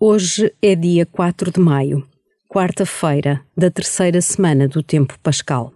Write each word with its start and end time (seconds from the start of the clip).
Hoje 0.00 0.54
é 0.62 0.76
dia 0.76 1.04
4 1.04 1.50
de 1.50 1.58
maio, 1.58 2.06
quarta-feira 2.46 3.40
da 3.56 3.68
terceira 3.68 4.20
semana 4.20 4.68
do 4.68 4.80
tempo 4.80 5.18
pascal. 5.20 5.72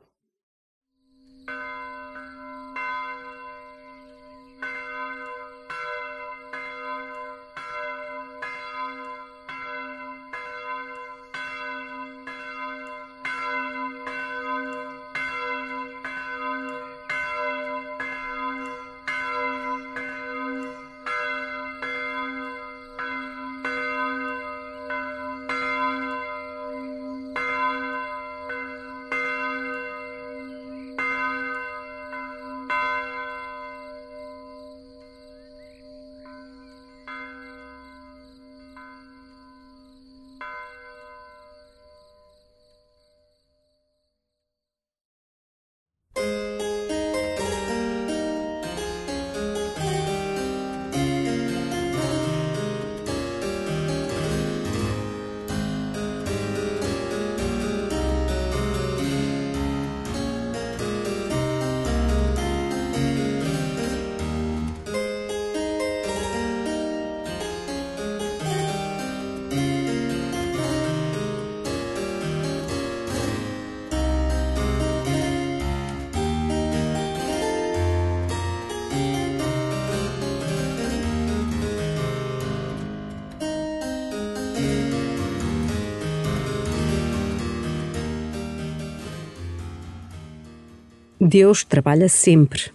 Deus 91.25 91.62
trabalha 91.62 92.09
sempre. 92.09 92.73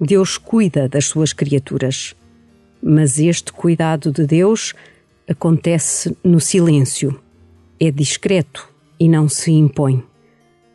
Deus 0.00 0.38
cuida 0.38 0.88
das 0.88 1.04
suas 1.04 1.34
criaturas. 1.34 2.16
Mas 2.82 3.18
este 3.18 3.52
cuidado 3.52 4.10
de 4.10 4.26
Deus 4.26 4.72
acontece 5.28 6.16
no 6.24 6.40
silêncio. 6.40 7.20
É 7.78 7.90
discreto 7.90 8.66
e 8.98 9.06
não 9.06 9.28
se 9.28 9.52
impõe. 9.52 10.02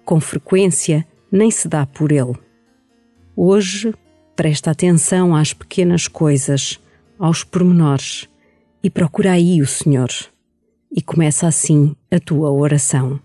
Com 0.06 0.22
frequência, 0.22 1.04
nem 1.32 1.50
se 1.50 1.68
dá 1.68 1.84
por 1.84 2.12
ele. 2.12 2.38
Hoje, 3.36 3.92
presta 4.36 4.70
atenção 4.70 5.36
às 5.36 5.52
pequenas 5.52 6.08
coisas, 6.08 6.80
aos 7.18 7.44
pormenores, 7.44 8.30
e 8.84 8.90
procura 8.90 9.32
aí 9.32 9.64
o 9.64 9.68
Senhor. 9.68 10.10
E 10.96 11.02
começa 11.02 11.48
assim 11.48 11.96
a 12.12 12.20
tua 12.20 12.52
oração. 12.52 13.20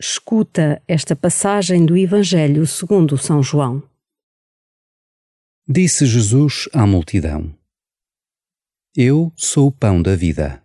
Escuta 0.00 0.80
esta 0.86 1.16
passagem 1.16 1.84
do 1.84 1.96
Evangelho 1.96 2.64
segundo 2.68 3.18
São 3.18 3.42
João. 3.42 3.82
Disse 5.66 6.06
Jesus 6.06 6.68
à 6.72 6.86
multidão: 6.86 7.52
Eu 8.94 9.32
sou 9.34 9.66
o 9.66 9.72
pão 9.72 10.00
da 10.00 10.14
vida. 10.14 10.64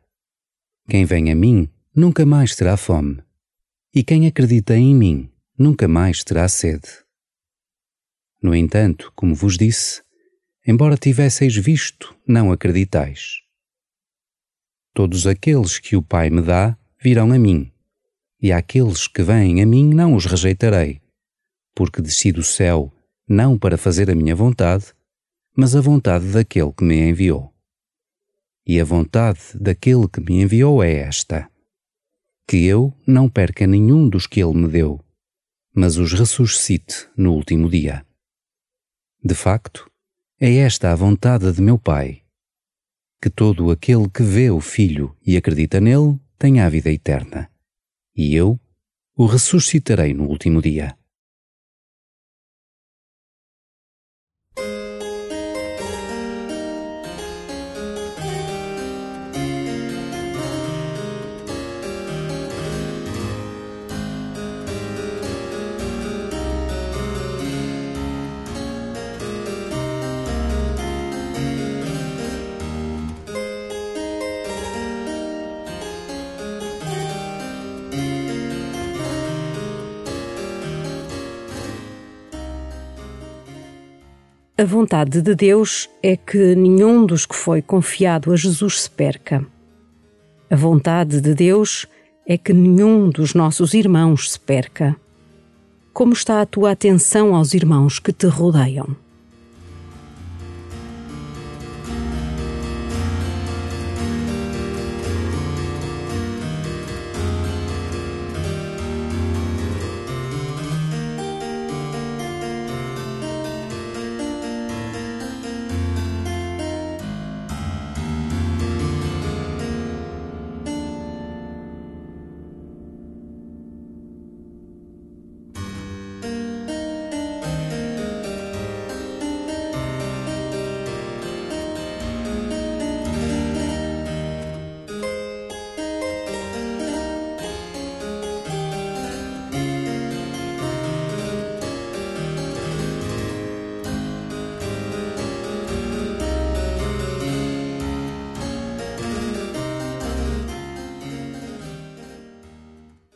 Quem 0.88 1.03
vem 1.03 1.31
a 1.31 1.35
mim 1.35 1.68
nunca 1.95 2.27
mais 2.27 2.56
terá 2.56 2.77
fome, 2.77 3.24
e 3.91 4.03
quem 4.03 4.27
acredita 4.27 4.77
em 4.77 4.94
mim 4.94 5.31
nunca 5.57 5.88
mais 5.88 6.24
terá 6.24 6.47
sede. 6.47 7.03
No 8.39 8.53
entanto, 8.53 9.12
como 9.15 9.33
vos 9.33 9.57
disse, 9.57 10.03
embora 10.63 10.95
tivesseis 10.95 11.56
visto, 11.56 12.15
não 12.27 12.51
acreditais. 12.51 13.39
Todos 14.94 15.25
aqueles 15.25 15.79
que 15.79 15.95
o 15.95 16.03
Pai 16.03 16.29
me 16.29 16.44
dá 16.44 16.77
virão 17.01 17.31
a 17.31 17.39
mim 17.39 17.72
e 18.43 18.51
àqueles 18.51 19.07
que 19.07 19.23
vêm 19.23 19.61
a 19.61 19.65
mim 19.65 19.93
não 19.93 20.15
os 20.15 20.25
rejeitarei, 20.25 21.01
porque 21.73 22.01
desci 22.01 22.29
do 22.29 22.43
céu 22.43 22.93
não 23.25 23.57
para 23.57 23.77
fazer 23.77 24.11
a 24.11 24.15
minha 24.15 24.35
vontade, 24.35 24.93
mas 25.55 25.77
a 25.77 25.79
vontade 25.79 26.25
daquele 26.25 26.73
que 26.73 26.83
me 26.83 27.09
enviou. 27.09 27.53
E 28.67 28.81
a 28.81 28.83
vontade 28.83 29.39
daquele 29.55 30.09
que 30.09 30.19
me 30.19 30.41
enviou 30.41 30.83
é 30.83 30.93
esta: 30.93 31.49
que 32.45 32.65
eu 32.65 32.93
não 33.07 33.29
perca 33.29 33.65
nenhum 33.65 34.09
dos 34.09 34.27
que 34.27 34.43
ele 34.43 34.57
me 34.57 34.67
deu, 34.67 34.99
mas 35.73 35.95
os 35.95 36.11
ressuscite 36.11 37.07
no 37.15 37.31
último 37.31 37.69
dia. 37.69 38.05
De 39.23 39.33
facto, 39.33 39.89
é 40.37 40.53
esta 40.55 40.91
a 40.91 40.95
vontade 40.95 41.49
de 41.53 41.61
meu 41.61 41.79
Pai, 41.79 42.23
que 43.21 43.29
todo 43.29 43.71
aquele 43.71 44.09
que 44.09 44.21
vê 44.21 44.51
o 44.51 44.59
Filho 44.59 45.15
e 45.25 45.37
acredita 45.37 45.79
nele 45.79 46.19
tenha 46.37 46.65
a 46.65 46.69
vida 46.69 46.91
eterna, 46.91 47.49
e 48.15 48.36
eu 48.36 48.60
o 49.15 49.25
ressuscitarei 49.25 50.13
no 50.13 50.27
último 50.27 50.62
dia. 50.62 50.95
A 84.55 84.65
vontade 84.65 85.19
de 85.19 85.33
Deus 85.33 85.89
é 86.03 86.15
que 86.15 86.53
nenhum 86.53 87.07
dos 87.07 87.25
que 87.25 87.35
foi 87.35 87.59
confiado 87.59 88.31
a 88.31 88.35
Jesus 88.35 88.81
se 88.81 88.89
perca. 88.89 89.44
A 90.47 90.55
vontade 90.55 91.19
de 91.19 91.33
Deus 91.33 91.88
é 92.27 92.38
que 92.38 92.53
nenhum 92.53 93.09
dos 93.09 93.33
nossos 93.33 93.73
irmãos 93.73 94.31
se 94.31 94.39
perca. 94.39 94.95
Como 95.91 96.13
está 96.13 96.39
a 96.39 96.45
tua 96.45 96.69
atenção 96.69 97.33
aos 97.33 97.55
irmãos 97.55 97.97
que 97.97 98.13
te 98.13 98.27
rodeiam? 98.27 98.95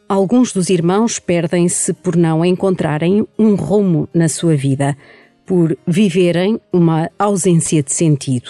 Alguns 0.09 0.53
dos 0.53 0.69
irmãos 0.69 1.19
perdem-se 1.19 1.91
por 1.91 2.15
não 2.15 2.45
encontrarem 2.45 3.27
um 3.37 3.55
rumo 3.55 4.07
na 4.13 4.29
sua 4.29 4.55
vida, 4.55 4.95
por 5.45 5.77
viverem 5.85 6.61
uma 6.71 7.11
ausência 7.19 7.83
de 7.83 7.91
sentido. 7.91 8.49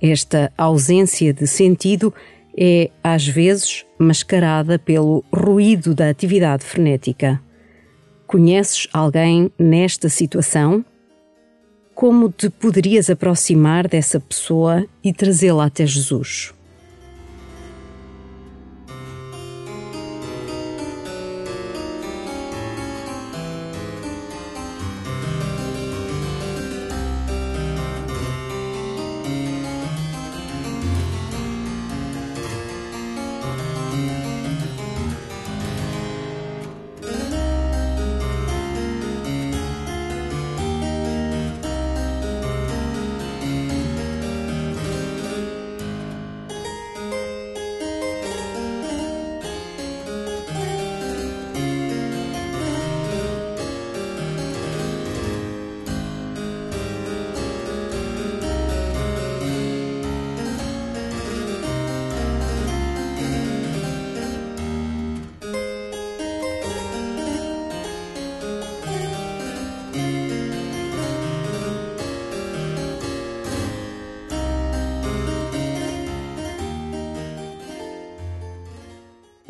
Esta 0.00 0.50
ausência 0.56 1.34
de 1.34 1.46
sentido 1.46 2.14
é, 2.56 2.90
às 3.04 3.26
vezes, 3.26 3.84
mascarada 3.98 4.78
pelo 4.78 5.22
ruído 5.30 5.94
da 5.94 6.08
atividade 6.08 6.64
frenética. 6.64 7.38
Conheces 8.26 8.88
alguém 8.90 9.50
nesta 9.58 10.08
situação? 10.08 10.82
Como 11.94 12.32
te 12.32 12.48
poderias 12.48 13.10
aproximar 13.10 13.86
dessa 13.86 14.18
pessoa 14.18 14.86
e 15.04 15.12
trazê-la 15.12 15.66
até 15.66 15.84
Jesus? 15.84 16.54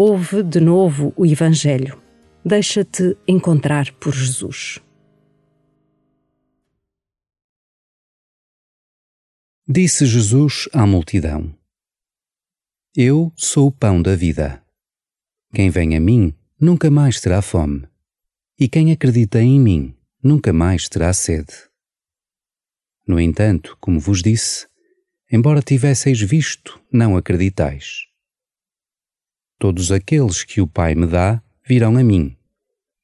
Ouve 0.00 0.44
de 0.44 0.60
novo 0.60 1.12
o 1.16 1.26
Evangelho. 1.26 2.00
Deixa-te 2.44 3.16
encontrar 3.26 3.92
por 3.94 4.14
Jesus. 4.14 4.78
Disse 9.66 10.06
Jesus 10.06 10.68
à 10.72 10.86
multidão: 10.86 11.52
Eu 12.94 13.32
sou 13.34 13.66
o 13.66 13.72
pão 13.72 14.00
da 14.00 14.14
vida. 14.14 14.64
Quem 15.52 15.68
vem 15.68 15.96
a 15.96 16.00
mim 16.00 16.32
nunca 16.60 16.92
mais 16.92 17.20
terá 17.20 17.42
fome, 17.42 17.84
e 18.56 18.68
quem 18.68 18.92
acredita 18.92 19.42
em 19.42 19.58
mim 19.58 19.96
nunca 20.22 20.52
mais 20.52 20.88
terá 20.88 21.12
sede. 21.12 21.54
No 23.04 23.18
entanto, 23.18 23.76
como 23.80 23.98
vos 23.98 24.22
disse, 24.22 24.68
embora 25.28 25.60
tivesseis 25.60 26.20
visto, 26.20 26.80
não 26.92 27.16
acreditais. 27.16 28.07
Todos 29.58 29.90
aqueles 29.90 30.44
que 30.44 30.60
o 30.60 30.68
Pai 30.68 30.94
me 30.94 31.06
dá 31.06 31.42
virão 31.66 31.96
a 31.96 32.04
mim, 32.04 32.36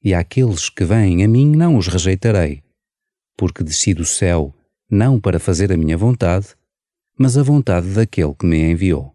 e 0.01 0.13
aqueles 0.13 0.69
que 0.69 0.85
vêm 0.85 1.21
a 1.23 1.27
mim 1.27 1.53
não 1.53 1.75
os 1.75 1.87
rejeitarei, 1.87 2.63
porque 3.35 3.63
desci 3.63 3.93
do 3.93 4.05
céu 4.05 4.55
não 4.89 5.19
para 5.19 5.37
fazer 5.37 5.73
a 5.73 5.77
minha 5.77 5.97
vontade, 5.97 6.55
mas 7.17 7.37
a 7.37 7.43
vontade 7.43 7.89
daquele 7.89 8.33
que 8.33 8.45
me 8.45 8.71
enviou. 8.71 9.13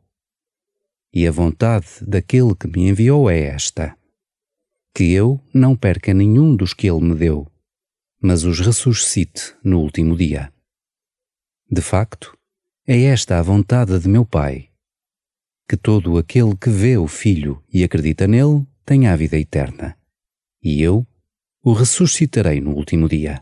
E 1.14 1.26
a 1.26 1.32
vontade 1.32 1.86
daquele 2.06 2.54
que 2.54 2.68
me 2.68 2.88
enviou 2.88 3.30
é 3.30 3.40
esta: 3.40 3.96
que 4.94 5.10
eu 5.12 5.40
não 5.54 5.74
perca 5.74 6.12
nenhum 6.12 6.54
dos 6.54 6.74
que 6.74 6.90
ele 6.90 7.00
me 7.00 7.14
deu, 7.14 7.50
mas 8.20 8.44
os 8.44 8.60
ressuscite 8.60 9.54
no 9.64 9.80
último 9.80 10.14
dia. 10.14 10.52
De 11.70 11.80
facto, 11.80 12.36
é 12.86 13.00
esta 13.04 13.38
a 13.38 13.42
vontade 13.42 13.98
de 13.98 14.08
meu 14.08 14.26
Pai 14.26 14.69
que 15.70 15.76
todo 15.76 16.18
aquele 16.18 16.56
que 16.56 16.68
vê 16.68 16.98
o 16.98 17.06
Filho 17.06 17.62
e 17.72 17.84
acredita 17.84 18.26
nele 18.26 18.66
tenha 18.84 19.12
a 19.12 19.16
vida 19.16 19.38
eterna. 19.38 19.96
E 20.60 20.82
eu 20.82 21.06
o 21.62 21.72
ressuscitarei 21.72 22.60
no 22.60 22.72
último 22.72 23.08
dia. 23.08 23.40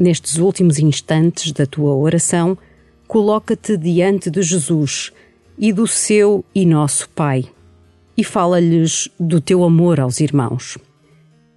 Nestes 0.00 0.38
últimos 0.38 0.78
instantes 0.78 1.52
da 1.52 1.66
tua 1.66 1.94
oração, 1.94 2.56
coloca-te 3.06 3.76
diante 3.76 4.30
de 4.30 4.40
Jesus 4.40 5.12
e 5.58 5.74
do 5.74 5.86
seu 5.86 6.42
e 6.54 6.64
nosso 6.64 7.06
Pai 7.10 7.44
e 8.16 8.24
fala-lhes 8.24 9.10
do 9.20 9.42
teu 9.42 9.62
amor 9.62 10.00
aos 10.00 10.20
irmãos. 10.20 10.78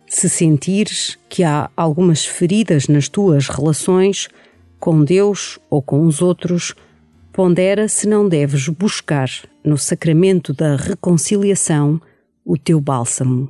Se 0.09 0.27
sentires 0.27 1.17
que 1.29 1.41
há 1.41 1.69
algumas 1.75 2.25
feridas 2.25 2.89
nas 2.89 3.07
tuas 3.07 3.47
relações 3.47 4.27
com 4.77 5.05
Deus 5.05 5.57
ou 5.69 5.81
com 5.81 6.05
os 6.05 6.21
outros, 6.21 6.75
pondera 7.31 7.87
se 7.87 8.09
não 8.09 8.27
deves 8.27 8.67
buscar 8.67 9.29
no 9.63 9.77
sacramento 9.77 10.53
da 10.53 10.75
reconciliação 10.75 12.01
o 12.43 12.57
teu 12.57 12.81
bálsamo. 12.81 13.49